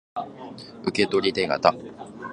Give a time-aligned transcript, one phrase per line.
[0.83, 1.61] 受取手形